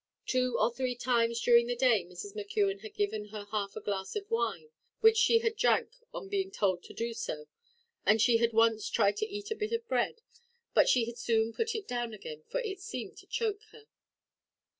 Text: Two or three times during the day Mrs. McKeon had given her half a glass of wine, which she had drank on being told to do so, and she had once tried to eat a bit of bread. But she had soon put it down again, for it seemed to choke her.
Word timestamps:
Two 0.25 0.57
or 0.59 0.73
three 0.73 0.95
times 0.95 1.39
during 1.39 1.67
the 1.67 1.75
day 1.75 2.03
Mrs. 2.03 2.33
McKeon 2.35 2.81
had 2.81 2.95
given 2.95 3.25
her 3.25 3.45
half 3.51 3.75
a 3.75 3.79
glass 3.81 4.15
of 4.15 4.31
wine, 4.31 4.71
which 5.01 5.15
she 5.15 5.37
had 5.45 5.55
drank 5.55 5.91
on 6.11 6.27
being 6.27 6.49
told 6.49 6.81
to 6.85 6.93
do 6.95 7.13
so, 7.13 7.45
and 8.03 8.19
she 8.19 8.37
had 8.37 8.51
once 8.51 8.89
tried 8.89 9.15
to 9.17 9.27
eat 9.29 9.51
a 9.51 9.55
bit 9.55 9.73
of 9.73 9.87
bread. 9.87 10.23
But 10.73 10.89
she 10.89 11.05
had 11.05 11.19
soon 11.19 11.53
put 11.53 11.75
it 11.75 11.87
down 11.87 12.15
again, 12.15 12.41
for 12.49 12.59
it 12.61 12.79
seemed 12.79 13.15
to 13.19 13.27
choke 13.27 13.61
her. 13.73 13.83